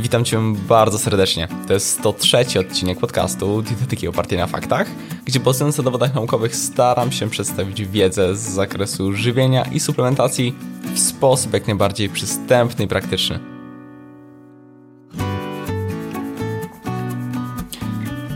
Witam 0.00 0.24
Cię 0.24 0.40
bardzo 0.68 0.98
serdecznie. 0.98 1.48
To 1.66 1.72
jest 1.72 1.98
103 1.98 2.38
odcinek 2.60 2.98
podcastu 2.98 3.62
Dietetyki 3.62 4.08
opartej 4.08 4.38
na 4.38 4.46
faktach, 4.46 4.86
gdzie 5.24 5.40
bazując 5.40 5.78
na 5.78 5.84
dowodach 5.84 6.14
naukowych 6.14 6.56
staram 6.56 7.12
się 7.12 7.30
przedstawić 7.30 7.84
wiedzę 7.84 8.36
z 8.36 8.40
zakresu 8.40 9.12
żywienia 9.12 9.64
i 9.72 9.80
suplementacji 9.80 10.54
w 10.94 10.98
sposób 10.98 11.52
jak 11.52 11.66
najbardziej 11.66 12.08
przystępny 12.08 12.84
i 12.84 12.88
praktyczny. 12.88 13.38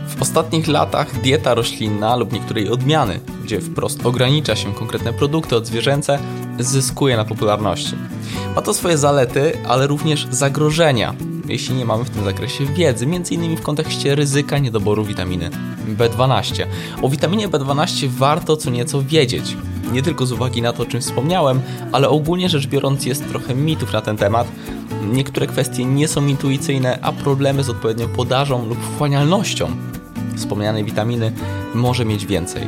W 0.09 0.23
ostatnich 0.23 0.69
latach 0.69 1.21
dieta 1.21 1.55
roślinna 1.55 2.17
lub 2.17 2.33
niektóre 2.33 2.61
jej 2.61 2.71
odmiany, 2.71 3.21
gdzie 3.45 3.61
wprost 3.61 4.07
ogranicza 4.07 4.57
się 4.57 4.75
konkretne 4.75 5.13
produkty 5.13 5.57
odzwierzęce, 5.57 6.19
zyskuje 6.59 7.17
na 7.17 7.25
popularności. 7.25 7.95
Ma 8.57 8.63
to 8.63 8.75
swoje 8.75 8.99
zalety, 8.99 9.53
ale 9.69 9.87
również 9.87 10.27
zagrożenia, 10.31 11.15
jeśli 11.53 11.75
nie 11.75 11.85
mamy 11.85 12.05
w 12.05 12.11
tym 12.11 12.25
zakresie 12.25 12.67
wiedzy, 12.67 13.05
m.in. 13.05 13.57
w 13.57 13.63
kontekście 13.63 14.15
ryzyka 14.15 14.59
niedoboru 14.59 15.05
witaminy 15.05 15.51
B12. 15.97 16.67
O 17.03 17.09
witaminie 17.09 17.49
B12 17.49 18.09
warto 18.09 18.57
co 18.57 18.71
nieco 18.71 19.03
wiedzieć. 19.03 19.57
Nie 19.93 20.03
tylko 20.03 20.27
z 20.27 20.33
uwagi 20.33 20.63
na 20.63 20.73
to, 20.73 20.83
o 20.83 20.87
czym 20.87 21.01
wspomniałem, 21.01 21.61
ale 21.93 22.09
ogólnie 22.09 22.49
rzecz 22.49 22.67
biorąc 22.67 23.07
jest 23.07 23.29
trochę 23.29 23.55
mitów 23.55 23.93
na 23.93 24.01
ten 24.01 24.17
temat. 24.17 24.49
Niektóre 25.13 25.47
kwestie 25.47 25.85
nie 25.85 26.09
są 26.09 26.27
intuicyjne, 26.27 26.99
a 27.03 27.13
problemy 27.13 27.65
z 27.65 27.71
odpowiednią 27.71 28.09
podażą 28.09 28.67
lub 28.67 28.79
wchłanialnością 28.79 29.71
wspomnianej 30.37 30.85
witaminy 30.85 31.33
może 31.75 32.05
mieć 32.05 32.27
więcej 32.27 32.63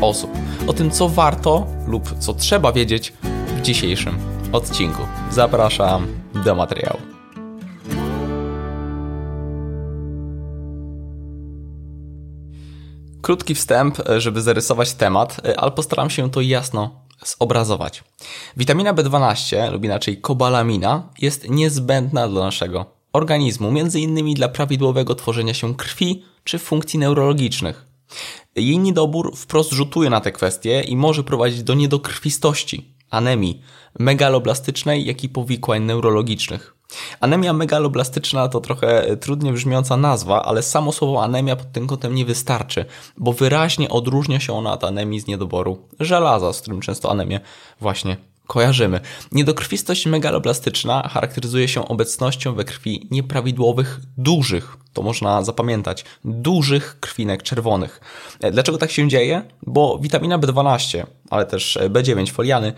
osób. 0.00 0.30
O 0.66 0.72
tym, 0.72 0.90
co 0.90 1.08
warto 1.08 1.66
lub 1.86 2.18
co 2.18 2.34
trzeba 2.34 2.72
wiedzieć 2.72 3.12
w 3.56 3.60
dzisiejszym 3.60 4.18
odcinku. 4.52 5.02
Zapraszam 5.30 6.06
do 6.44 6.54
materiału. 6.54 7.11
Krótki 13.22 13.54
wstęp, 13.54 13.98
żeby 14.18 14.42
zarysować 14.42 14.92
temat, 14.92 15.40
ale 15.56 15.70
postaram 15.70 16.10
się 16.10 16.30
to 16.30 16.40
jasno 16.40 16.90
zobrazować. 17.24 18.04
Witamina 18.56 18.94
B12, 18.94 19.72
lub 19.72 19.84
inaczej 19.84 20.20
kobalamina, 20.20 21.08
jest 21.18 21.50
niezbędna 21.50 22.28
dla 22.28 22.44
naszego 22.44 22.86
organizmu, 23.12 23.72
między 23.72 24.00
innymi 24.00 24.34
dla 24.34 24.48
prawidłowego 24.48 25.14
tworzenia 25.14 25.54
się 25.54 25.74
krwi 25.74 26.24
czy 26.44 26.58
funkcji 26.58 26.98
neurologicznych. 26.98 27.86
Jej 28.56 28.78
niedobór 28.78 29.36
wprost 29.36 29.72
rzutuje 29.72 30.10
na 30.10 30.20
te 30.20 30.32
kwestie 30.32 30.80
i 30.80 30.96
może 30.96 31.24
prowadzić 31.24 31.62
do 31.62 31.74
niedokrwistości, 31.74 32.94
anemii 33.10 33.62
megaloblastycznej, 33.98 35.04
jak 35.04 35.24
i 35.24 35.28
powikłań 35.28 35.82
neurologicznych. 35.82 36.74
Anemia 37.20 37.52
megaloblastyczna 37.52 38.48
to 38.48 38.60
trochę 38.60 39.16
trudnie 39.16 39.52
brzmiąca 39.52 39.96
nazwa, 39.96 40.44
ale 40.44 40.62
samo 40.62 40.92
słowo 40.92 41.24
anemia 41.24 41.56
pod 41.56 41.72
tym 41.72 41.86
kątem 41.86 42.14
nie 42.14 42.24
wystarczy, 42.24 42.84
bo 43.18 43.32
wyraźnie 43.32 43.88
odróżnia 43.88 44.40
się 44.40 44.52
ona 44.52 44.72
od 44.72 44.84
anemii 44.84 45.20
z 45.20 45.26
niedoboru. 45.26 45.78
Żelaza, 46.00 46.52
z 46.52 46.60
którym 46.60 46.80
często 46.80 47.10
anemię 47.10 47.40
właśnie 47.80 48.16
kojarzymy. 48.52 49.00
Niedokrwistość 49.32 50.06
megaloblastyczna 50.06 51.08
charakteryzuje 51.08 51.68
się 51.68 51.88
obecnością 51.88 52.54
we 52.54 52.64
krwi 52.64 53.08
nieprawidłowych, 53.10 54.00
dużych, 54.16 54.76
to 54.92 55.02
można 55.02 55.42
zapamiętać, 55.42 56.04
dużych 56.24 57.00
krwinek 57.00 57.42
czerwonych. 57.42 58.00
Dlaczego 58.52 58.78
tak 58.78 58.90
się 58.90 59.08
dzieje? 59.08 59.42
Bo 59.66 59.98
witamina 59.98 60.38
B12, 60.38 61.06
ale 61.30 61.46
też 61.46 61.78
B9 61.90 62.30
foliany 62.30 62.72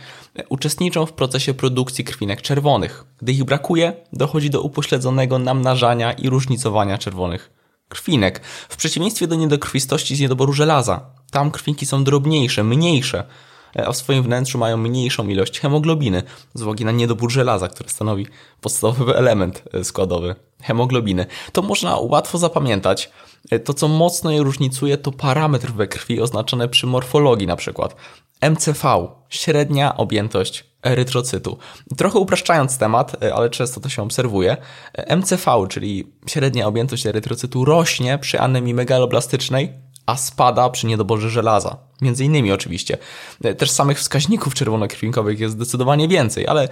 uczestniczą 0.49 1.07
w 1.07 1.13
procesie 1.13 1.55
produkcji 1.55 2.05
krwinek 2.05 2.43
czerwonych. 2.43 3.05
Gdy 3.23 3.33
ich 3.33 3.45
brakuje, 3.45 3.93
dochodzi 4.13 4.51
do 4.51 4.63
upośledzonego 4.63 5.39
namnażania 5.39 6.13
i 6.13 6.29
różnicowania 6.29 6.99
czerwonych 6.99 7.51
krwinek. 7.89 8.41
W 8.69 8.77
przeciwieństwie 8.77 9.27
do 9.27 9.35
niedokrwistości 9.35 10.17
z 10.17 10.21
niedoboru 10.21 10.53
żelaza. 10.53 11.11
Tam 11.31 11.51
krwinki 11.51 11.87
są 11.87 12.05
drobniejsze, 12.05 12.65
mniejsze, 12.65 13.25
a 13.77 13.93
w 13.93 13.97
swoim 13.97 14.23
wnętrzu 14.23 14.59
mają 14.59 14.77
mniejszą 14.77 15.29
ilość 15.29 15.61
hemoglobiny 15.61 16.23
z 16.55 16.63
uwagi 16.63 16.85
na 16.85 16.93
niedobór 16.93 17.33
żelaza, 17.33 17.69
który 17.69 17.89
stanowi 17.89 18.27
podstawowy 18.61 19.17
element 19.17 19.63
e, 19.73 19.85
składowy 19.85 20.35
hemoglobiny. 20.63 21.27
To 21.53 21.63
można 21.63 21.97
łatwo 21.97 22.39
zapamiętać. 22.39 23.11
E, 23.51 23.59
to, 23.59 23.75
co 23.75 23.89
mocno 23.89 24.31
je 24.31 24.43
różnicuje, 24.43 24.99
to 24.99 25.13
parametr 25.13 25.73
we 25.73 25.87
krwi 25.87 26.21
oznaczony 26.21 26.69
przy 26.69 26.87
morfologii 26.87 27.47
na 27.47 27.57
przykład. 27.57 27.97
MCV, 28.51 29.09
średnia 29.29 29.97
objętość 29.97 30.65
erytrocytu. 30.83 31.59
Trochę 31.97 32.19
upraszczając 32.19 32.79
temat, 32.79 33.25
e, 33.25 33.35
ale 33.35 33.51
często 33.51 33.81
to 33.81 33.89
się 33.89 34.03
obserwuje, 34.03 34.57
MCV, 35.17 35.67
czyli 35.69 36.13
średnia 36.27 36.67
objętość 36.67 37.07
erytrocytu 37.07 37.65
rośnie 37.65 38.19
przy 38.19 38.41
anemii 38.41 38.75
megaloblastycznej, 38.75 39.73
a 40.07 40.17
spada 40.17 40.71
przy 40.71 40.87
niedoborze 40.87 41.31
żelaza. 41.31 41.79
Między 42.01 42.25
innymi 42.25 42.53
oczywiście. 42.53 42.99
Też 43.59 43.71
samych 43.71 43.99
wskaźników 43.99 44.55
czerwonokrwinkowych 44.55 45.41
jest 45.41 45.55
zdecydowanie 45.55 46.09
więcej, 46.09 46.47
ale 46.47 46.69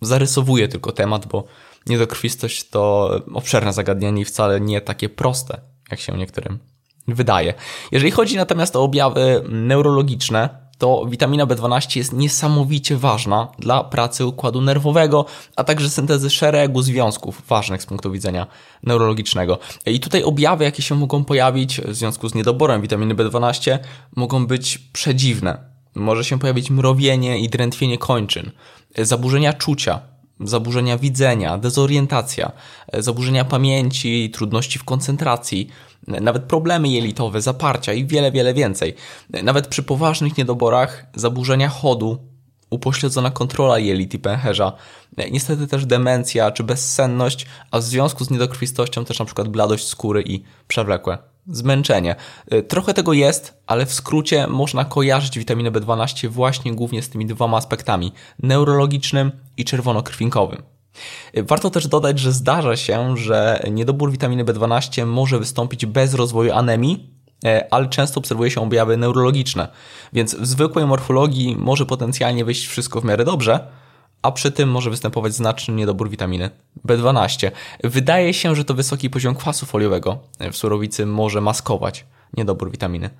zarysowuję 0.00 0.68
tylko 0.68 0.92
temat, 0.92 1.26
bo 1.26 1.44
niedokrwistość 1.86 2.68
to 2.68 3.10
obszerne 3.34 3.72
zagadnienie 3.72 4.22
i 4.22 4.24
wcale 4.24 4.60
nie 4.60 4.80
takie 4.80 5.08
proste, 5.08 5.60
jak 5.90 6.00
się 6.00 6.12
niektórym 6.16 6.58
wydaje. 7.08 7.54
Jeżeli 7.92 8.10
chodzi 8.10 8.36
natomiast 8.36 8.76
o 8.76 8.82
objawy 8.82 9.44
neurologiczne, 9.48 10.67
to 10.78 11.06
witamina 11.08 11.46
B12 11.46 11.96
jest 11.96 12.12
niesamowicie 12.12 12.96
ważna 12.96 13.48
dla 13.58 13.84
pracy 13.84 14.26
układu 14.26 14.60
nerwowego, 14.60 15.24
a 15.56 15.64
także 15.64 15.90
syntezy 15.90 16.30
szeregu 16.30 16.82
związków 16.82 17.42
ważnych 17.48 17.82
z 17.82 17.86
punktu 17.86 18.12
widzenia 18.12 18.46
neurologicznego. 18.82 19.58
I 19.86 20.00
tutaj 20.00 20.22
objawy, 20.22 20.64
jakie 20.64 20.82
się 20.82 20.94
mogą 20.94 21.24
pojawić 21.24 21.80
w 21.80 21.94
związku 21.94 22.28
z 22.28 22.34
niedoborem 22.34 22.82
witaminy 22.82 23.14
B12, 23.14 23.78
mogą 24.16 24.46
być 24.46 24.78
przedziwne. 24.78 25.58
Może 25.94 26.24
się 26.24 26.38
pojawić 26.38 26.70
mrowienie 26.70 27.38
i 27.38 27.48
drętwienie 27.48 27.98
kończyn, 27.98 28.50
zaburzenia 28.98 29.52
czucia, 29.52 30.00
zaburzenia 30.40 30.98
widzenia, 30.98 31.58
dezorientacja, 31.58 32.52
zaburzenia 32.98 33.44
pamięci, 33.44 34.30
trudności 34.30 34.78
w 34.78 34.84
koncentracji, 34.84 35.68
nawet 36.06 36.42
problemy 36.42 36.88
jelitowe, 36.88 37.40
zaparcia 37.40 37.92
i 37.92 38.06
wiele, 38.06 38.32
wiele 38.32 38.54
więcej. 38.54 38.94
Nawet 39.42 39.68
przy 39.68 39.82
poważnych 39.82 40.38
niedoborach 40.38 41.06
zaburzenia 41.14 41.68
chodu, 41.68 42.18
upośledzona 42.70 43.30
kontrola 43.30 43.78
jelit 43.78 44.14
i 44.14 44.18
pęcherza, 44.18 44.72
niestety 45.30 45.66
też 45.66 45.86
demencja 45.86 46.50
czy 46.50 46.64
bezsenność, 46.64 47.46
a 47.70 47.78
w 47.78 47.82
związku 47.82 48.24
z 48.24 48.30
niedokrwistością 48.30 49.04
też 49.04 49.18
na 49.18 49.24
przykład 49.24 49.48
bladość 49.48 49.86
skóry 49.86 50.22
i 50.26 50.42
przewlekłe 50.68 51.18
zmęczenie. 51.48 52.16
Trochę 52.68 52.94
tego 52.94 53.12
jest, 53.12 53.62
ale 53.66 53.86
w 53.86 53.92
skrócie 53.92 54.46
można 54.46 54.84
kojarzyć 54.84 55.38
witaminę 55.38 55.70
B12 55.70 56.28
właśnie 56.28 56.74
głównie 56.74 57.02
z 57.02 57.08
tymi 57.08 57.26
dwoma 57.26 57.56
aspektami 57.56 58.12
neurologicznym 58.42 59.32
i 59.56 59.64
czerwonokrwinkowym. 59.64 60.62
Warto 61.34 61.70
też 61.70 61.86
dodać, 61.86 62.18
że 62.18 62.32
zdarza 62.32 62.76
się, 62.76 63.16
że 63.16 63.62
niedobór 63.70 64.10
witaminy 64.12 64.44
B12 64.44 65.06
może 65.06 65.38
wystąpić 65.38 65.86
bez 65.86 66.14
rozwoju 66.14 66.52
anemii, 66.52 67.10
e, 67.44 67.68
ale 67.70 67.88
często 67.88 68.20
obserwuje 68.20 68.50
się 68.50 68.60
objawy 68.60 68.96
neurologiczne, 68.96 69.68
więc 70.12 70.34
w 70.34 70.46
zwykłej 70.46 70.86
morfologii 70.86 71.56
może 71.56 71.86
potencjalnie 71.86 72.44
wyjść 72.44 72.66
wszystko 72.66 73.00
w 73.00 73.04
miarę 73.04 73.24
dobrze, 73.24 73.68
a 74.22 74.32
przy 74.32 74.52
tym 74.52 74.70
może 74.70 74.90
występować 74.90 75.34
znaczny 75.34 75.74
niedobór 75.74 76.10
witaminy 76.10 76.50
B12. 76.86 77.50
Wydaje 77.84 78.34
się, 78.34 78.54
że 78.54 78.64
to 78.64 78.74
wysoki 78.74 79.10
poziom 79.10 79.34
kwasu 79.34 79.66
foliowego 79.66 80.18
w 80.52 80.56
surowicy 80.56 81.06
może 81.06 81.40
maskować 81.40 82.06
niedobór 82.36 82.70
witaminy 82.70 83.10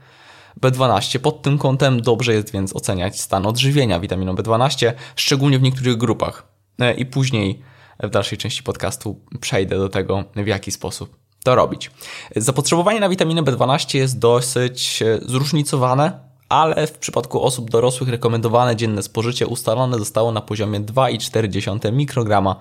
B12. 0.61 1.19
Pod 1.19 1.43
tym 1.43 1.59
kątem 1.59 2.03
dobrze 2.03 2.35
jest 2.35 2.53
więc 2.53 2.77
oceniać 2.77 3.21
stan 3.21 3.47
odżywienia 3.47 4.01
witaminą 4.01 4.35
B12, 4.35 4.93
szczególnie 5.17 5.59
w 5.59 5.63
niektórych 5.63 5.97
grupach. 5.97 6.47
E, 6.79 6.95
I 6.95 7.07
później 7.07 7.63
w 8.03 8.11
dalszej 8.11 8.39
części 8.39 8.63
podcastu 8.63 9.21
przejdę 9.41 9.79
do 9.79 9.89
tego, 9.89 10.25
w 10.37 10.47
jaki 10.47 10.73
sposób 10.73 11.17
to 11.45 11.55
robić. 11.55 11.91
Zapotrzebowanie 12.37 13.01
na 13.01 13.09
witaminę 13.09 13.43
B12 13.43 13.99
jest 13.99 14.19
dosyć 14.19 15.03
e, 15.03 15.19
zróżnicowane, 15.23 16.28
ale 16.49 16.87
w 16.87 16.99
przypadku 16.99 17.43
osób 17.43 17.71
dorosłych 17.71 18.09
rekomendowane 18.09 18.77
dzienne 18.77 19.03
spożycie 19.03 19.47
ustalone 19.47 19.99
zostało 19.99 20.33
na 20.33 20.41
poziomie 20.41 20.81
2,4 20.81 21.93
mikrograma 21.93 22.57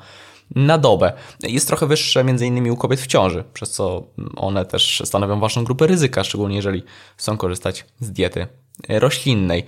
na 0.56 0.78
dobę. 0.78 1.13
Jest 1.44 1.68
trochę 1.68 1.88
wyższe 1.88 2.19
m.in. 2.19 2.72
u 2.72 2.78
kobiet 2.78 3.01
w 3.01 3.07
ciąży, 3.07 3.44
przez 3.54 3.72
co 3.72 4.04
one 4.36 4.66
też 4.66 5.01
stanowią 5.06 5.39
ważną 5.39 5.63
grupę 5.63 5.88
ryzyka, 5.88 6.24
szczególnie 6.24 6.56
jeżeli 6.56 6.84
chcą 7.18 7.38
korzystać 7.38 7.86
z 8.00 8.12
diety 8.12 8.48
roślinnej. 8.89 9.66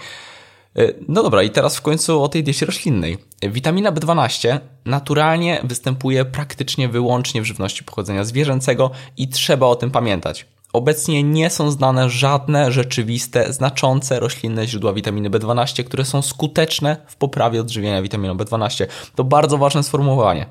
E, 0.75 0.93
no 1.07 1.23
dobra, 1.23 1.43
i 1.43 1.49
teraz 1.49 1.77
w 1.77 1.81
końcu 1.81 2.23
o 2.23 2.29
tej 2.29 2.43
diecie 2.43 2.65
roślinnej. 2.65 3.17
Witamina 3.41 3.91
B12 3.91 4.59
naturalnie 4.85 5.61
występuje 5.63 6.25
praktycznie 6.25 6.89
wyłącznie 6.89 7.41
w 7.41 7.45
żywności 7.45 7.83
pochodzenia 7.83 8.23
zwierzęcego 8.23 8.91
i 9.17 9.27
trzeba 9.27 9.67
o 9.67 9.75
tym 9.75 9.91
pamiętać. 9.91 10.45
Obecnie 10.73 11.23
nie 11.23 11.49
są 11.49 11.71
znane 11.71 12.09
żadne 12.09 12.71
rzeczywiste, 12.71 13.53
znaczące 13.53 14.19
roślinne 14.19 14.67
źródła 14.67 14.93
witaminy 14.93 15.29
B12, 15.29 15.83
które 15.83 16.05
są 16.05 16.21
skuteczne 16.21 16.97
w 17.07 17.15
poprawie 17.15 17.61
odżywienia 17.61 18.01
witaminą 18.01 18.37
B12. 18.37 18.85
To 19.15 19.23
bardzo 19.23 19.57
ważne 19.57 19.83
sformułowanie. 19.83 20.45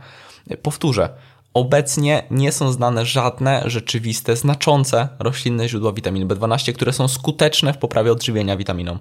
Powtórzę. 0.63 1.09
Obecnie 1.55 2.23
nie 2.31 2.53
są 2.53 2.73
znane 2.73 3.07
żadne 3.07 3.63
rzeczywiste, 3.67 4.37
znaczące 4.37 5.09
roślinne 5.19 5.69
źródła 5.69 5.93
witaminy 5.93 6.27
B12, 6.27 6.73
które 6.73 6.93
są 6.93 7.09
skuteczne 7.09 7.73
w 7.73 7.79
poprawie 7.79 8.13
odżywienia 8.13 8.57
witaminą 8.57 8.99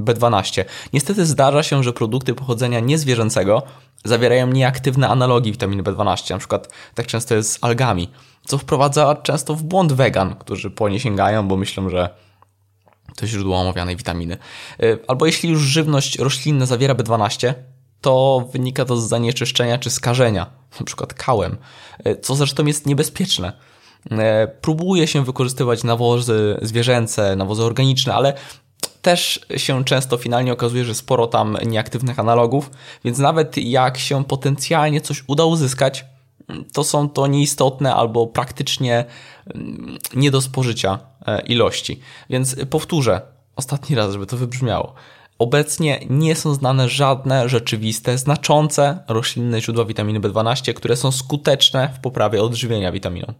B12. 0.00 0.64
Niestety 0.92 1.26
zdarza 1.26 1.62
się, 1.62 1.82
że 1.82 1.92
produkty 1.92 2.34
pochodzenia 2.34 2.80
niezwierzęcego 2.80 3.62
zawierają 4.04 4.46
nieaktywne 4.46 5.08
analogi 5.08 5.52
witaminy 5.52 5.82
B12, 5.82 6.30
na 6.30 6.38
przykład 6.38 6.68
tak 6.94 7.06
często 7.06 7.34
jest 7.34 7.52
z 7.52 7.64
algami, 7.64 8.08
co 8.46 8.58
wprowadza 8.58 9.16
często 9.22 9.54
w 9.54 9.62
błąd 9.62 9.92
wegan, 9.92 10.34
którzy 10.34 10.70
po 10.70 10.88
nie 10.88 11.00
sięgają, 11.00 11.48
bo 11.48 11.56
myślą, 11.56 11.90
że 11.90 12.08
to 13.16 13.26
źródło 13.26 13.60
omawianej 13.60 13.96
witaminy. 13.96 14.36
Y, 14.82 14.98
albo 15.08 15.26
jeśli 15.26 15.50
już 15.50 15.62
żywność 15.62 16.18
roślinna 16.18 16.66
zawiera 16.66 16.94
B12, 16.94 17.54
to 18.00 18.48
wynika 18.52 18.84
to 18.84 18.96
z 18.96 19.08
zanieczyszczenia 19.08 19.78
czy 19.78 19.90
skażenia, 19.90 20.46
przykład 20.84 21.14
kałem, 21.14 21.56
y, 22.06 22.16
co 22.20 22.34
zresztą 22.34 22.66
jest 22.66 22.86
niebezpieczne. 22.86 23.52
Y, 24.12 24.16
próbuje 24.60 25.06
się 25.06 25.24
wykorzystywać 25.24 25.84
nawozy 25.84 26.58
zwierzęce, 26.62 27.36
nawozy 27.36 27.64
organiczne, 27.64 28.14
ale 28.14 28.34
też 29.06 29.40
się 29.56 29.84
często 29.84 30.16
finalnie 30.16 30.52
okazuje, 30.52 30.84
że 30.84 30.94
sporo 30.94 31.26
tam 31.26 31.56
nieaktywnych 31.66 32.18
analogów, 32.18 32.70
więc 33.04 33.18
nawet 33.18 33.56
jak 33.56 33.98
się 33.98 34.24
potencjalnie 34.24 35.00
coś 35.00 35.24
uda 35.26 35.44
uzyskać, 35.44 36.04
to 36.72 36.84
są 36.84 37.08
to 37.08 37.26
nieistotne 37.26 37.94
albo 37.94 38.26
praktycznie 38.26 39.04
mm, 39.54 39.98
nie 40.14 40.30
do 40.30 40.40
spożycia 40.40 40.98
e, 41.26 41.40
ilości. 41.40 42.00
Więc 42.30 42.56
powtórzę 42.70 43.20
ostatni 43.56 43.96
raz, 43.96 44.12
żeby 44.12 44.26
to 44.26 44.36
wybrzmiało. 44.36 44.94
Obecnie 45.38 46.00
nie 46.10 46.34
są 46.34 46.54
znane 46.54 46.88
żadne 46.88 47.48
rzeczywiste, 47.48 48.18
znaczące 48.18 48.98
roślinne 49.08 49.60
źródła 49.60 49.84
witaminy 49.84 50.20
B12, 50.20 50.74
które 50.74 50.96
są 50.96 51.12
skuteczne 51.12 51.88
w 51.96 52.00
poprawie 52.00 52.42
odżywienia 52.42 52.92
witaminą. 52.92 53.34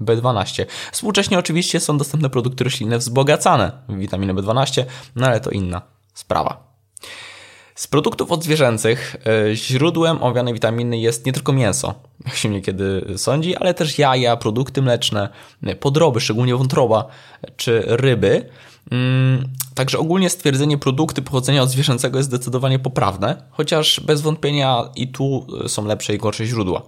B12. 0.00 0.66
Współcześnie 0.92 1.38
oczywiście 1.38 1.80
są 1.80 1.98
dostępne 1.98 2.30
produkty 2.30 2.64
roślinne 2.64 2.98
wzbogacane 2.98 3.72
w 3.88 3.98
witaminę 3.98 4.34
B12, 4.34 4.84
no 5.16 5.26
ale 5.26 5.40
to 5.40 5.50
inna 5.50 5.82
sprawa. 6.14 6.68
Z 7.74 7.86
produktów 7.86 8.32
odzwierzęcych 8.32 9.16
e, 9.26 9.56
źródłem 9.56 10.22
owianej 10.22 10.54
witaminy 10.54 10.98
jest 10.98 11.26
nie 11.26 11.32
tylko 11.32 11.52
mięso, 11.52 11.94
jak 12.24 12.34
się 12.34 12.48
niekiedy 12.48 13.04
sądzi, 13.16 13.56
ale 13.56 13.74
też 13.74 13.98
jaja, 13.98 14.36
produkty 14.36 14.82
mleczne, 14.82 15.28
podroby, 15.80 16.20
szczególnie 16.20 16.56
wątroba, 16.56 17.06
czy 17.56 17.82
ryby. 17.86 18.48
Mm, 18.90 19.48
także 19.74 19.98
ogólnie 19.98 20.30
stwierdzenie 20.30 20.78
produkty 20.78 21.22
pochodzenia 21.22 21.62
odzwierzęcego 21.62 22.18
jest 22.18 22.28
zdecydowanie 22.28 22.78
poprawne, 22.78 23.42
chociaż 23.50 24.00
bez 24.00 24.20
wątpienia 24.20 24.88
i 24.96 25.08
tu 25.08 25.46
są 25.66 25.86
lepsze 25.86 26.14
i 26.14 26.18
gorsze 26.18 26.46
źródła. 26.46 26.82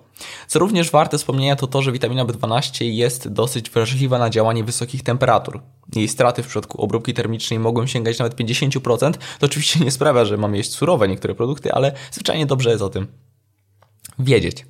Co 0.47 0.59
również 0.59 0.91
warte 0.91 1.19
wspomnienia 1.19 1.57
to 1.57 1.67
to, 1.67 1.83
że 1.83 1.93
witamina 1.93 2.25
B12 2.25 2.85
jest 2.85 3.29
dosyć 3.29 3.71
wrażliwa 3.71 4.19
na 4.19 4.31
działanie 4.31 4.65
wysokich 4.65 5.03
temperatur. 5.03 5.61
Jej 5.95 6.09
straty 6.09 6.43
w 6.43 6.47
przypadku 6.47 6.83
obróbki 6.83 7.15
termicznej 7.15 7.59
mogą 7.59 7.87
sięgać 7.87 8.19
nawet 8.19 8.35
50%. 8.37 9.13
To 9.39 9.47
oczywiście 9.47 9.81
nie 9.81 9.91
sprawia, 9.91 10.25
że 10.25 10.37
mamy 10.37 10.57
jeść 10.57 10.73
surowe 10.73 11.09
niektóre 11.09 11.35
produkty, 11.35 11.73
ale 11.73 11.93
zwyczajnie 12.11 12.47
dobrze 12.47 12.71
jest 12.71 12.83
o 12.83 12.89
tym 12.89 13.07
wiedzieć. 14.19 14.67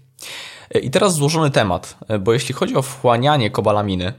I 0.83 0.91
teraz 0.91 1.15
złożony 1.15 1.51
temat, 1.51 1.99
bo 2.21 2.33
jeśli 2.33 2.55
chodzi 2.55 2.77
o 2.77 2.83
wchłanianie 2.83 3.51
kobalaminy, 3.51 4.13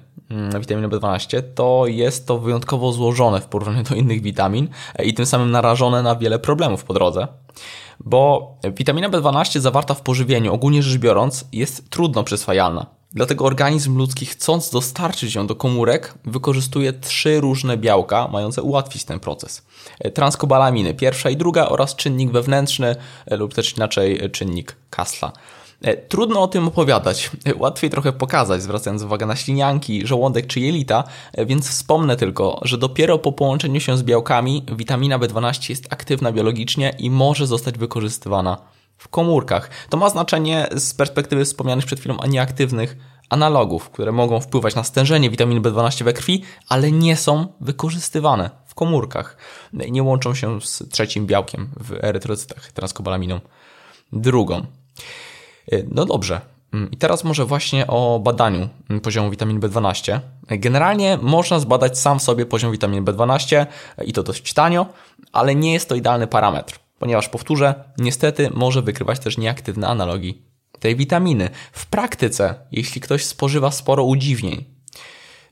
witaminy 0.60 0.88
B12, 0.88 1.44
to 1.56 1.84
jest 1.88 2.28
to 2.28 2.38
wyjątkowo 2.40 2.92
złożone 2.92 3.42
w 3.42 3.46
porównaniu 3.46 3.84
do 3.84 3.96
innych 3.96 4.22
witamin 4.22 4.70
i 5.04 5.14
tym 5.14 5.26
samym 5.26 5.52
narażone 5.52 6.04
na 6.04 6.16
wiele 6.16 6.40
problemów 6.40 6.84
po 6.84 6.94
drodze. 6.94 7.28
Bo 8.00 8.52
witamina 8.74 9.10
B12 9.10 9.60
zawarta 9.60 9.94
w 9.94 10.02
pożywieniu, 10.02 10.54
ogólnie 10.54 10.84
rzecz 10.84 11.00
biorąc, 11.00 11.46
jest 11.54 11.90
trudno 11.90 12.24
przyswajalna. 12.24 12.86
Dlatego 13.14 13.46
organizm 13.46 13.98
ludzki, 13.98 14.26
chcąc 14.26 14.70
dostarczyć 14.70 15.36
ją 15.36 15.48
do 15.48 15.56
komórek, 15.56 16.14
wykorzystuje 16.26 16.94
trzy 16.94 17.42
różne 17.42 17.78
białka, 17.78 18.28
mające 18.28 18.62
ułatwić 18.62 19.04
ten 19.04 19.20
proces. 19.20 19.66
Transkobalaminy, 20.14 20.94
pierwsza 20.94 21.30
i 21.30 21.38
druga, 21.38 21.70
oraz 21.70 21.96
czynnik 21.96 22.32
wewnętrzny, 22.32 22.96
lub 23.32 23.54
też 23.54 23.78
inaczej 23.78 24.32
czynnik 24.32 24.76
Kasla. 24.90 25.32
E, 25.82 25.98
trudno 25.98 26.42
o 26.42 26.48
tym 26.48 26.68
opowiadać, 26.68 27.32
e, 27.46 27.56
łatwiej 27.56 27.90
trochę 27.90 28.14
pokazać, 28.14 28.62
zwracając 28.62 29.04
uwagę 29.04 29.26
na 29.26 29.36
ślinianki, 29.36 30.08
żołądek 30.08 30.48
czy 30.48 30.60
jelita, 30.60 31.04
e, 31.34 31.46
więc 31.46 31.70
wspomnę 31.70 32.16
tylko, 32.16 32.60
że 32.62 32.78
dopiero 32.78 33.20
po 33.20 33.32
połączeniu 33.32 33.80
się 33.80 33.98
z 33.98 34.04
białkami 34.04 34.66
witamina 34.78 35.20
B12 35.20 35.70
jest 35.70 35.94
aktywna 35.94 36.32
biologicznie 36.32 36.96
i 37.00 37.10
może 37.10 37.48
zostać 37.48 37.78
wykorzystywana 37.78 38.58
w 38.98 39.08
komórkach. 39.08 39.70
To 39.90 39.98
ma 39.98 40.10
znaczenie 40.10 40.68
z 40.76 40.94
perspektywy 40.94 41.46
wspomnianych 41.46 41.86
przed 41.86 42.00
chwilą 42.00 42.18
nieaktywnych 42.28 42.98
analogów, 43.30 43.90
które 43.90 44.12
mogą 44.12 44.40
wpływać 44.40 44.76
na 44.76 44.84
stężenie 44.84 45.30
witaminy 45.30 45.62
B12 45.62 46.04
we 46.04 46.14
krwi, 46.14 46.44
ale 46.70 46.92
nie 46.92 47.18
są 47.18 47.48
wykorzystywane 47.62 48.50
w 48.66 48.76
komórkach. 48.76 49.38
Nie 49.74 50.04
łączą 50.04 50.36
się 50.36 50.62
z 50.62 50.84
trzecim 50.92 51.28
białkiem 51.28 51.70
w 51.80 51.92
erytrocytach, 51.92 52.72
transkobalaminą 52.72 53.40
drugą. 54.14 54.66
Y, 55.74 55.88
no 55.92 56.06
dobrze. 56.06 56.42
Mm, 56.74 56.92
I 56.92 56.98
teraz 56.98 57.24
może 57.24 57.46
właśnie 57.46 57.88
o 57.88 58.20
badaniu 58.20 58.70
mm, 58.90 59.02
poziomu 59.02 59.30
witaminy 59.30 59.60
B12. 59.60 60.20
Generalnie 60.48 61.18
można 61.22 61.60
zbadać 61.60 62.00
sam 62.00 62.20
w 62.20 62.24
sobie 62.24 62.46
poziom 62.46 62.72
witaminy 62.72 63.02
B12 63.12 63.66
y, 64.02 64.04
i 64.04 64.14
to 64.14 64.24
dość 64.24 64.54
tanio, 64.54 64.86
ale 65.32 65.56
nie 65.56 65.74
jest 65.74 65.90
to 65.90 65.96
idealny 65.96 66.28
parametr, 66.28 66.80
ponieważ 67.00 67.30
powtórzę, 67.30 67.76
niestety 67.98 68.50
może 68.54 68.82
wykrywać 68.82 69.20
też 69.20 69.38
nieaktywne 69.38 69.88
analogi 69.88 70.42
tej 70.80 70.96
witaminy. 70.96 71.50
W 71.72 71.86
praktyce, 71.86 72.56
jeśli 72.72 73.02
ktoś 73.02 73.26
spożywa 73.26 73.72
sporo 73.72 74.04
udziwnień, 74.04 74.66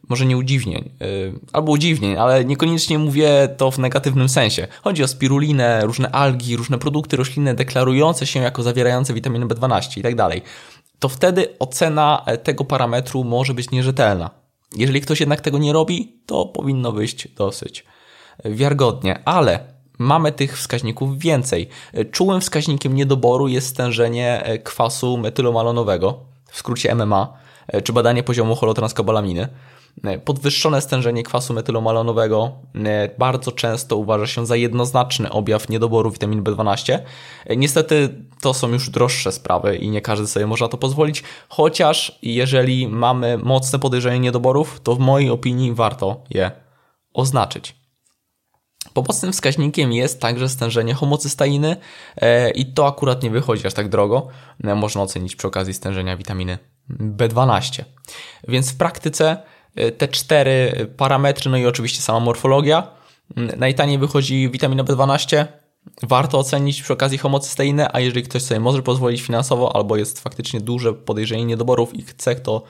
może 0.09 0.25
nie 0.25 0.37
udziwnień, 0.37 0.91
yy, 0.99 1.39
albo 1.53 1.71
udziwnień, 1.71 2.17
ale 2.17 2.45
niekoniecznie 2.45 2.99
mówię 2.99 3.49
to 3.57 3.71
w 3.71 3.79
negatywnym 3.79 4.29
sensie. 4.29 4.67
Chodzi 4.83 5.03
o 5.03 5.07
spirulinę, 5.07 5.85
różne 5.85 6.11
algi, 6.11 6.55
różne 6.55 6.77
produkty 6.77 7.17
roślinne 7.17 7.53
deklarujące 7.53 8.27
się 8.27 8.39
jako 8.39 8.63
zawierające 8.63 9.13
witaminę 9.13 9.45
B12 9.45 9.99
i 9.99 10.01
tak 10.01 10.15
dalej. 10.15 10.41
To 10.99 11.09
wtedy 11.09 11.59
ocena 11.59 12.23
e, 12.25 12.37
tego 12.37 12.65
parametru 12.65 13.23
może 13.23 13.53
być 13.53 13.71
nierzetelna. 13.71 14.29
Jeżeli 14.75 15.01
ktoś 15.01 15.19
jednak 15.19 15.41
tego 15.41 15.57
nie 15.57 15.73
robi, 15.73 16.13
to 16.25 16.45
powinno 16.45 16.91
wyjść 16.91 17.27
dosyć 17.27 17.85
wiarygodnie, 18.45 19.19
ale 19.25 19.59
mamy 19.97 20.31
tych 20.31 20.57
wskaźników 20.57 21.19
więcej. 21.19 21.69
E, 21.93 22.05
czułym 22.05 22.41
wskaźnikiem 22.41 22.95
niedoboru 22.95 23.47
jest 23.47 23.67
stężenie 23.67 24.43
e, 24.43 24.59
kwasu 24.59 25.17
metylomalonowego, 25.17 26.19
w 26.49 26.57
skrócie 26.57 26.95
MMA, 26.95 27.33
czy 27.83 27.93
badanie 27.93 28.23
poziomu 28.23 28.55
holotranskobalaminy. 28.55 29.47
E, 30.03 30.19
podwyższone 30.19 30.81
stężenie 30.81 31.23
kwasu 31.23 31.53
metylomalonowego 31.53 32.51
e, 32.75 33.09
bardzo 33.17 33.51
często 33.51 33.97
uważa 33.97 34.27
się 34.27 34.45
za 34.45 34.55
jednoznaczny 34.55 35.31
objaw 35.31 35.69
niedoboru 35.69 36.11
witaminy 36.11 36.41
B12. 36.41 36.99
E, 37.45 37.55
niestety 37.55 38.25
to 38.41 38.53
są 38.53 38.69
już 38.69 38.89
droższe 38.89 39.31
sprawy 39.31 39.75
i 39.75 39.89
nie 39.89 40.01
każdy 40.01 40.27
sobie 40.27 40.47
może 40.47 40.65
na 40.65 40.69
to 40.69 40.77
pozwolić, 40.77 41.23
chociaż 41.49 42.19
jeżeli 42.21 42.87
mamy 42.87 43.37
mocne 43.37 43.79
podejrzenie 43.79 44.19
niedoborów, 44.19 44.79
to 44.83 44.95
w 44.95 44.99
mojej 44.99 45.29
opinii 45.29 45.73
warto 45.73 46.23
je 46.29 46.51
oznaczyć. 47.13 47.79
Pomocnym 48.93 49.33
wskaźnikiem 49.33 49.93
jest 49.93 50.21
także 50.21 50.49
stężenie 50.49 50.93
homocystainy 50.93 51.75
i 52.55 52.73
to 52.73 52.87
akurat 52.87 53.23
nie 53.23 53.29
wychodzi 53.29 53.67
aż 53.67 53.73
tak 53.73 53.89
drogo. 53.89 54.27
Można 54.75 55.01
ocenić 55.01 55.35
przy 55.35 55.47
okazji 55.47 55.73
stężenia 55.73 56.17
witaminy 56.17 56.57
B12. 56.89 57.83
Więc 58.47 58.71
w 58.71 58.77
praktyce 58.77 59.37
te 59.97 60.07
cztery 60.07 60.87
parametry, 60.97 61.51
no 61.51 61.57
i 61.57 61.65
oczywiście 61.65 62.01
sama 62.01 62.19
morfologia. 62.19 62.87
Mm, 63.37 63.59
najtaniej 63.59 63.97
wychodzi 63.97 64.49
witamina 64.49 64.83
B12. 64.83 65.45
Warto 66.03 66.39
ocenić 66.39 66.81
przy 66.81 66.93
okazji 66.93 67.17
homocysteinę, 67.17 67.89
a 67.93 67.99
jeżeli 67.99 68.23
ktoś 68.23 68.41
sobie 68.41 68.59
może 68.59 68.81
pozwolić 68.83 69.21
finansowo, 69.21 69.75
albo 69.75 69.97
jest 69.97 70.19
faktycznie 70.19 70.61
duże 70.61 70.93
podejrzenie 70.93 71.45
niedoborów 71.45 71.95
i 71.95 72.01
chce 72.01 72.35
to 72.35 72.63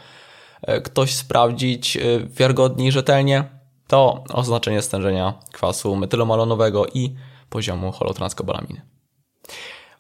e, 0.62 0.82
ktoś 0.82 1.15
sprawdzić 1.15 1.98
e, 1.98 2.01
wiarygodnie 2.29 2.88
i 2.88 2.91
rzetelnie, 2.91 3.44
to 3.88 4.24
oznaczenie 4.34 4.82
stężenia 4.82 5.34
kwasu 5.51 5.96
metylomalonowego 5.96 6.86
i 6.94 7.15
poziomu 7.50 7.91
holotranskobalaminy. 7.91 8.82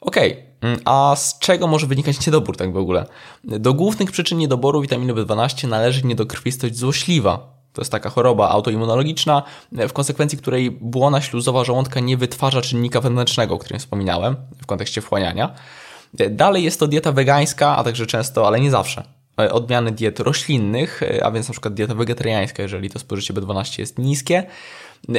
Okej, 0.01 0.31
okay. 0.31 0.48
Mm, 0.61 0.79
a 0.85 1.15
z 1.15 1.39
czego 1.39 1.67
może 1.67 1.87
wynikać 1.87 2.27
niedobór 2.27 2.57
tak 2.57 2.73
w 2.73 2.77
ogóle? 2.77 3.05
Do 3.43 3.73
głównych 3.73 4.11
przyczyn 4.11 4.37
niedoboru 4.37 4.81
witaminy 4.81 5.13
B12 5.13 5.67
należy 5.67 6.03
niedokrwistość 6.03 6.75
złośliwa. 6.75 7.59
To 7.73 7.81
jest 7.81 7.91
taka 7.91 8.09
choroba 8.09 8.49
autoimmunologiczna, 8.49 9.43
w 9.71 9.93
konsekwencji 9.93 10.37
której 10.37 10.71
błona 10.71 11.21
śluzowa 11.21 11.63
żołądka 11.63 11.99
nie 11.99 12.17
wytwarza 12.17 12.61
czynnika 12.61 13.01
wewnętrznego, 13.01 13.55
o 13.55 13.57
którym 13.57 13.79
wspominałem 13.79 14.35
w 14.61 14.65
kontekście 14.65 15.01
wchłaniania. 15.01 15.53
Dalej 16.29 16.63
jest 16.63 16.79
to 16.79 16.87
dieta 16.87 17.11
wegańska, 17.11 17.77
a 17.77 17.83
także 17.83 18.05
często, 18.05 18.47
ale 18.47 18.59
nie 18.59 18.71
zawsze, 18.71 19.03
odmiany 19.37 19.91
diet 19.91 20.19
roślinnych, 20.19 21.01
a 21.23 21.31
więc 21.31 21.47
na 21.47 21.51
przykład 21.51 21.73
dieta 21.73 21.95
wegetariańska, 21.95 22.63
jeżeli 22.63 22.89
to 22.89 22.99
spożycie 22.99 23.33
B12 23.33 23.79
jest 23.79 23.97
niskie. 23.97 24.43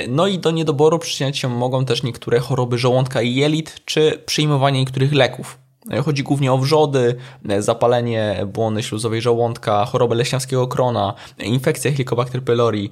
No 0.08 0.26
i 0.26 0.38
do 0.38 0.50
niedoboru 0.50 0.98
przyczyniać 0.98 1.38
się 1.38 1.48
mogą 1.48 1.84
też 1.84 2.02
niektóre 2.02 2.38
choroby 2.38 2.78
żołądka 2.78 3.22
i 3.22 3.34
jelit, 3.34 3.80
czy 3.84 4.22
przyjmowanie 4.26 4.80
niektórych 4.80 5.12
leków, 5.12 5.58
Chodzi 6.04 6.22
głównie 6.22 6.52
o 6.52 6.58
wrzody, 6.58 7.16
zapalenie 7.58 8.46
błony 8.46 8.82
śluzowej 8.82 9.20
żołądka, 9.20 9.84
chorobę 9.84 10.14
leśniawskiego 10.14 10.68
krona, 10.68 11.14
infekcję 11.38 11.92
Helicobacter 11.92 12.44
pylori, 12.44 12.90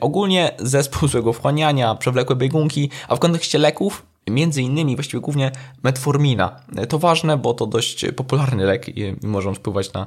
ogólnie 0.00 0.50
zespół 0.58 1.08
złego 1.08 1.32
wchłaniania, 1.32 1.94
przewlekłe 1.94 2.36
biegunki, 2.36 2.90
a 3.08 3.16
w 3.16 3.18
kontekście 3.18 3.58
leków 3.58 4.06
między 4.30 4.62
innymi, 4.62 4.96
właściwie 4.96 5.20
głównie 5.20 5.52
metformina. 5.82 6.60
To 6.88 6.98
ważne, 6.98 7.36
bo 7.36 7.54
to 7.54 7.66
dość 7.66 8.06
popularny 8.16 8.64
lek 8.64 8.98
i 8.98 9.16
może 9.22 9.48
on 9.48 9.54
wpływać 9.54 9.92
na 9.92 10.06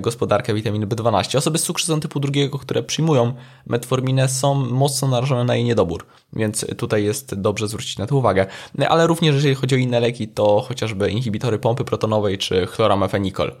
gospodarkę 0.00 0.54
witaminy 0.54 0.86
B12. 0.86 1.38
Osoby 1.38 1.58
z 1.58 1.62
cukrzycą 1.62 2.00
typu 2.00 2.20
drugiego, 2.20 2.58
które 2.58 2.82
przyjmują 2.82 3.34
metforminę 3.66 4.28
są 4.28 4.54
mocno 4.54 5.08
narażone 5.08 5.44
na 5.44 5.54
jej 5.54 5.64
niedobór, 5.64 6.06
więc 6.32 6.66
tutaj 6.78 7.04
jest 7.04 7.34
dobrze 7.34 7.68
zwrócić 7.68 7.98
na 7.98 8.06
to 8.06 8.16
uwagę. 8.16 8.46
Ale 8.88 9.06
również 9.06 9.34
jeżeli 9.34 9.54
chodzi 9.54 9.74
o 9.74 9.78
inne 9.78 10.00
leki, 10.00 10.28
to 10.28 10.60
chociażby 10.60 11.10
inhibitory 11.10 11.58
pompy 11.58 11.84
protonowej 11.84 12.38
czy 12.38 12.66
chloramefenikol. 12.66 13.52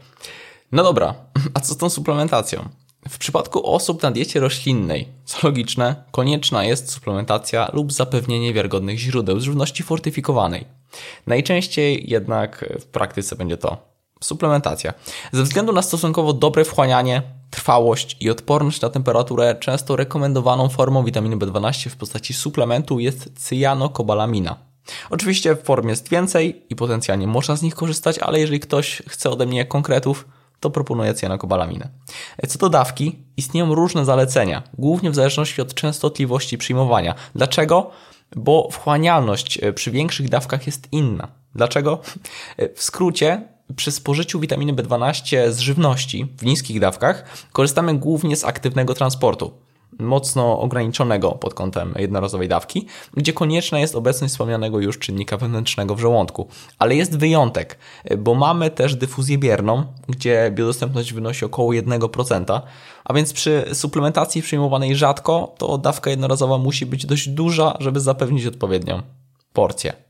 No 0.72 0.82
dobra, 0.82 1.14
a 1.54 1.60
co 1.60 1.74
z 1.74 1.76
tą 1.76 1.90
suplementacją? 1.90 2.68
W 3.08 3.18
przypadku 3.18 3.66
osób 3.74 4.02
na 4.02 4.10
diecie 4.10 4.40
roślinnej, 4.40 5.08
co 5.24 5.46
logiczne, 5.48 6.04
konieczna 6.10 6.64
jest 6.64 6.92
suplementacja 6.92 7.70
lub 7.72 7.92
zapewnienie 7.92 8.52
wiarygodnych 8.52 8.98
źródeł 8.98 9.40
z 9.40 9.42
żywności 9.42 9.82
fortyfikowanej. 9.82 10.64
Najczęściej 11.26 12.10
jednak 12.10 12.64
w 12.80 12.84
praktyce 12.84 13.36
będzie 13.36 13.56
to 13.56 13.96
suplementacja. 14.20 14.94
Ze 15.32 15.42
względu 15.42 15.72
na 15.72 15.82
stosunkowo 15.82 16.32
dobre 16.32 16.64
wchłanianie, 16.64 17.22
trwałość 17.50 18.16
i 18.20 18.30
odporność 18.30 18.80
na 18.80 18.88
temperaturę, 18.88 19.56
często 19.60 19.96
rekomendowaną 19.96 20.68
formą 20.68 21.04
witaminy 21.04 21.36
B12 21.36 21.88
w 21.88 21.96
postaci 21.96 22.34
suplementu 22.34 23.00
jest 23.00 23.30
cyjanokobalamina. 23.34 24.56
Oczywiście 25.10 25.56
form 25.56 25.88
jest 25.88 26.08
więcej 26.08 26.62
i 26.70 26.76
potencjalnie 26.76 27.26
można 27.26 27.56
z 27.56 27.62
nich 27.62 27.74
korzystać, 27.74 28.18
ale 28.18 28.40
jeżeli 28.40 28.60
ktoś 28.60 29.02
chce 29.08 29.30
ode 29.30 29.46
mnie 29.46 29.64
konkretów, 29.64 30.28
to 30.66 30.70
proponuję 30.70 31.14
cyjanokobalaminę. 31.14 31.88
Co 32.48 32.58
do 32.58 32.68
dawki, 32.68 33.18
istnieją 33.36 33.74
różne 33.74 34.04
zalecenia, 34.04 34.62
głównie 34.78 35.10
w 35.10 35.14
zależności 35.14 35.62
od 35.62 35.74
częstotliwości 35.74 36.58
przyjmowania. 36.58 37.14
Dlaczego? 37.34 37.90
Bo 38.36 38.68
wchłanialność 38.72 39.58
e, 39.62 39.72
przy 39.72 39.90
większych 39.90 40.28
dawkach 40.28 40.66
jest 40.66 40.88
inna. 40.92 41.28
Dlaczego? 41.54 41.98
E, 42.56 42.74
w 42.74 42.82
skrócie, 42.82 43.48
przy 43.76 43.92
spożyciu 43.92 44.40
witaminy 44.40 44.72
B12 44.72 45.50
z 45.50 45.58
żywności 45.58 46.26
w 46.38 46.44
niskich 46.44 46.80
dawkach 46.80 47.46
korzystamy 47.52 47.98
głównie 47.98 48.36
z 48.36 48.44
aktywnego 48.44 48.94
transportu 48.94 49.65
mocno 49.98 50.60
ograniczonego 50.60 51.32
pod 51.32 51.54
kątem 51.54 51.94
jednorazowej 51.98 52.48
dawki, 52.48 52.86
gdzie 53.14 53.32
konieczna 53.32 53.78
jest 53.78 53.94
obecność 53.94 54.32
wspomnianego 54.32 54.80
już 54.80 54.98
czynnika 54.98 55.36
wewnętrznego 55.36 55.94
w 55.94 56.00
żołądku. 56.00 56.48
Ale 56.78 56.94
jest 56.94 57.18
wyjątek, 57.18 57.78
bo 58.18 58.34
mamy 58.34 58.70
też 58.70 58.94
dyfuzję 58.94 59.38
bierną, 59.38 59.84
gdzie 60.08 60.50
biodostępność 60.54 61.12
wynosi 61.12 61.44
około 61.44 61.72
1%, 61.72 62.60
a 63.04 63.14
więc 63.14 63.32
przy 63.32 63.64
suplementacji 63.72 64.42
przyjmowanej 64.42 64.96
rzadko, 64.96 65.54
to 65.58 65.78
dawka 65.78 66.10
jednorazowa 66.10 66.58
musi 66.58 66.86
być 66.86 67.06
dość 67.06 67.28
duża, 67.28 67.76
żeby 67.80 68.00
zapewnić 68.00 68.46
odpowiednią 68.46 69.02
porcję. 69.52 70.06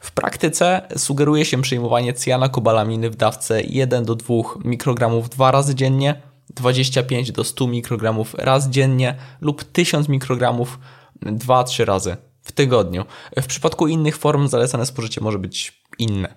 W 0.00 0.12
praktyce 0.12 0.82
sugeruje 0.96 1.44
się 1.44 1.62
przyjmowanie 1.62 2.12
cyjanokobalaminy 2.12 3.10
w 3.10 3.16
dawce 3.16 3.62
1 3.62 4.04
do 4.04 4.14
2 4.14 4.34
mikrogramów 4.64 5.28
dwa 5.28 5.50
razy 5.50 5.74
dziennie, 5.74 6.22
25 6.50 7.32
do 7.32 7.44
100 7.44 7.66
mikrogramów 7.66 8.34
raz 8.34 8.68
dziennie 8.68 9.14
lub 9.40 9.64
1000 9.64 10.08
mikrogramów 10.08 10.78
2-3 11.22 11.84
razy 11.84 12.16
w 12.42 12.52
tygodniu. 12.52 13.04
W 13.42 13.46
przypadku 13.46 13.86
innych 13.86 14.16
form 14.16 14.48
zalecane 14.48 14.86
spożycie 14.86 15.20
może 15.20 15.38
być 15.38 15.82
inne. 15.98 16.34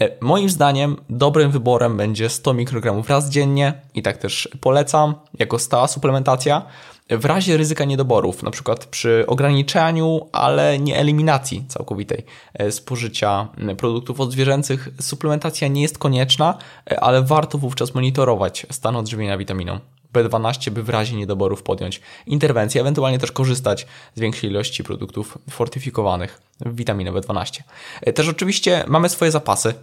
E, 0.00 0.10
moim 0.20 0.50
zdaniem 0.50 0.96
dobrym 1.10 1.50
wyborem 1.50 1.96
będzie 1.96 2.28
100 2.28 2.54
mikrogramów 2.54 3.10
raz 3.10 3.30
dziennie 3.30 3.72
i 3.94 4.02
tak 4.02 4.16
też 4.16 4.48
polecam 4.60 5.14
jako 5.38 5.58
stała 5.58 5.88
suplementacja. 5.88 6.62
W 7.10 7.24
razie 7.24 7.56
ryzyka 7.56 7.84
niedoborów, 7.84 8.42
na 8.42 8.50
przykład 8.50 8.86
przy 8.86 9.24
ograniczaniu, 9.26 10.28
ale 10.32 10.78
nie 10.78 10.98
eliminacji 10.98 11.64
całkowitej 11.68 12.24
e, 12.54 12.72
spożycia 12.72 13.48
produktów 13.76 14.20
odzwierzęcych, 14.20 14.88
suplementacja 15.00 15.68
nie 15.68 15.82
jest 15.82 15.98
konieczna, 15.98 16.58
e, 16.90 17.00
ale 17.00 17.22
warto 17.22 17.58
wówczas 17.58 17.94
monitorować 17.94 18.66
stan 18.70 18.96
odżywienia 18.96 19.38
witaminą 19.38 19.78
B12, 20.14 20.70
by 20.70 20.82
w 20.82 20.88
razie 20.88 21.16
niedoborów 21.16 21.62
podjąć 21.62 22.00
interwencję, 22.26 22.80
ewentualnie 22.80 23.18
też 23.18 23.32
korzystać 23.32 23.86
z 24.14 24.20
większej 24.20 24.50
ilości 24.50 24.84
produktów 24.84 25.38
fortyfikowanych 25.50 26.40
w 26.60 26.76
witaminę 26.76 27.12
B12. 27.12 27.60
E, 28.02 28.12
też 28.12 28.28
oczywiście 28.28 28.84
mamy 28.88 29.08
swoje 29.08 29.30
zapasy 29.30 29.74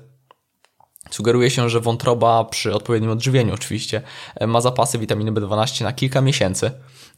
Sugeruje 1.11 1.50
się, 1.50 1.69
że 1.69 1.79
wątroba 1.79 2.43
przy 2.43 2.73
odpowiednim 2.73 3.11
odżywieniu 3.11 3.53
oczywiście 3.53 4.01
ma 4.47 4.61
zapasy 4.61 4.97
witaminy 4.97 5.31
B12 5.31 5.83
na 5.83 5.93
kilka 5.93 6.21
miesięcy, 6.21 6.71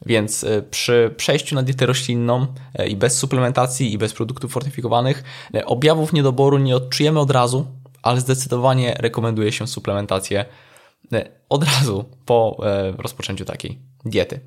więc 0.06 0.44
e, 0.44 0.62
przy 0.62 1.14
przejściu 1.16 1.54
na 1.54 1.62
dietę 1.62 1.86
roślinną 1.86 2.46
e, 2.74 2.88
i 2.88 2.96
bez 2.96 3.18
suplementacji 3.18 3.92
i 3.92 3.98
bez 3.98 4.12
produktów 4.12 4.52
fortyfikowanych 4.52 5.24
e, 5.54 5.66
objawów 5.66 6.12
niedoboru 6.12 6.58
nie 6.58 6.76
odczujemy 6.76 7.20
od 7.20 7.30
razu, 7.30 7.66
ale 8.02 8.20
zdecydowanie 8.20 8.96
rekomenduje 8.98 9.52
się 9.52 9.66
suplementację 9.66 10.44
od 11.48 11.64
razu 11.64 12.04
po 12.24 12.56
rozpoczęciu 12.98 13.44
takiej 13.44 13.78
diety. 14.04 14.40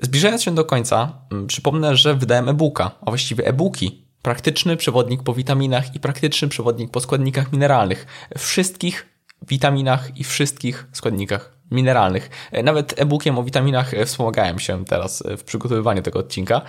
Zbliżając 0.00 0.42
się 0.42 0.54
do 0.54 0.64
końca, 0.64 1.22
przypomnę, 1.46 1.96
że 1.96 2.14
wydałem 2.14 2.48
e-booka, 2.48 2.90
a 3.00 3.10
właściwie 3.10 3.46
e-booki 3.46 4.06
praktyczny 4.22 4.76
przewodnik 4.76 5.22
po 5.22 5.34
witaminach 5.34 5.94
i 5.94 6.00
praktyczny 6.00 6.48
przewodnik 6.48 6.90
po 6.90 7.00
składnikach 7.00 7.52
mineralnych. 7.52 8.06
Wszystkich 8.38 9.06
witaminach 9.48 10.16
i 10.16 10.24
wszystkich 10.24 10.86
składnikach 10.92 11.52
mineralnych. 11.70 12.30
Nawet 12.64 13.00
e-bookiem 13.00 13.38
o 13.38 13.42
witaminach 13.44 13.92
wspomagałem 14.06 14.58
się 14.58 14.84
teraz 14.84 15.22
w 15.38 15.44
przygotowywaniu 15.44 16.02
tego 16.02 16.18
odcinka. 16.18 16.60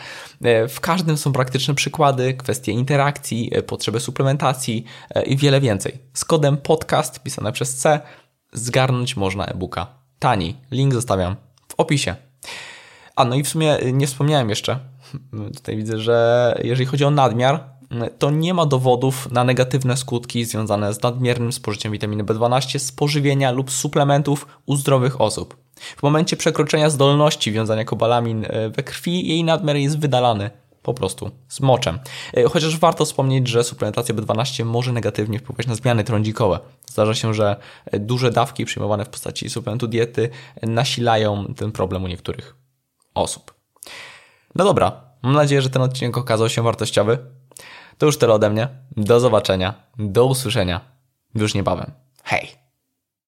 W 0.69 0.79
każdym 0.81 1.17
są 1.17 1.33
praktyczne 1.33 1.75
przykłady, 1.75 2.33
kwestie 2.33 2.71
interakcji, 2.71 3.51
potrzeby 3.67 3.99
suplementacji 3.99 4.85
i 5.25 5.37
wiele 5.37 5.61
więcej. 5.61 5.97
Z 6.13 6.25
kodem 6.25 6.57
podcast 6.57 7.23
pisane 7.23 7.51
przez 7.51 7.75
C 7.75 7.99
zgarnąć 8.53 9.17
można 9.17 9.45
e-booka. 9.45 9.87
Tani. 10.19 10.55
Link 10.71 10.93
zostawiam 10.93 11.35
w 11.67 11.73
opisie. 11.77 12.15
A 13.15 13.25
no 13.25 13.35
i 13.35 13.43
w 13.43 13.47
sumie 13.47 13.77
nie 13.93 14.07
wspomniałem 14.07 14.49
jeszcze, 14.49 14.79
Tutaj 15.55 15.77
widzę, 15.77 15.99
że 15.99 16.59
jeżeli 16.63 16.85
chodzi 16.85 17.05
o 17.05 17.11
nadmiar, 17.11 17.63
to 18.19 18.31
nie 18.31 18.53
ma 18.53 18.65
dowodów 18.65 19.31
na 19.31 19.43
negatywne 19.43 19.97
skutki 19.97 20.45
związane 20.45 20.93
z 20.93 21.01
nadmiernym 21.01 21.51
spożyciem 21.51 21.91
witaminy 21.91 22.23
B12 22.23 22.79
z 22.79 22.91
pożywienia 22.91 23.51
lub 23.51 23.71
suplementów 23.71 24.47
u 24.65 24.75
zdrowych 24.75 25.21
osób. 25.21 25.57
W 25.97 26.03
momencie 26.03 26.37
przekroczenia 26.37 26.89
zdolności 26.89 27.51
wiązania 27.51 27.85
kobalamin 27.85 28.45
e, 28.45 28.69
we 28.69 28.83
krwi, 28.83 29.27
jej 29.27 29.43
nadmiar 29.43 29.75
jest 29.75 29.99
wydalany 29.99 30.49
po 30.83 30.93
prostu 30.93 31.31
z 31.47 31.59
moczem. 31.59 31.99
E, 32.37 32.43
chociaż 32.43 32.77
warto 32.77 33.05
wspomnieć, 33.05 33.47
że 33.47 33.63
suplementacja 33.63 34.15
B12 34.15 34.65
może 34.65 34.91
negatywnie 34.91 35.39
wpływać 35.39 35.67
na 35.67 35.75
zmiany 35.75 36.03
trądzikowe. 36.03 36.59
Zdarza 36.85 37.13
się, 37.13 37.33
że 37.33 37.55
e, 37.85 37.99
duże 37.99 38.31
dawki 38.31 38.65
przyjmowane 38.65 39.05
w 39.05 39.09
postaci 39.09 39.49
suplementu 39.49 39.87
diety 39.87 40.29
nasilają 40.61 41.53
ten 41.57 41.71
problem 41.71 42.03
u 42.03 42.07
niektórych 42.07 42.55
osób. 43.13 43.53
No 44.55 44.63
dobra, 44.63 45.01
mam 45.21 45.33
nadzieję, 45.33 45.61
że 45.61 45.69
ten 45.69 45.81
odcinek 45.81 46.17
okazał 46.17 46.49
się 46.49 46.61
wartościowy. 46.61 47.17
To 47.97 48.05
już 48.05 48.17
tyle 48.17 48.33
ode 48.33 48.49
mnie. 48.49 48.67
Do 48.97 49.19
zobaczenia, 49.19 49.73
do 49.97 50.25
usłyszenia 50.25 50.81
już 51.35 51.53
niebawem. 51.53 51.91
Hej! 52.23 52.62